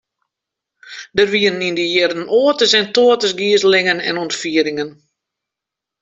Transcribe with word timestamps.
Der 1.15 1.27
wiene 1.33 1.61
yn 1.69 1.77
dy 1.77 1.85
jierren 1.93 2.29
oates 2.41 2.71
en 2.79 2.87
toates 2.95 3.31
gizelingen 3.39 3.99
en 4.09 4.19
ûntfieringen. 4.23 4.89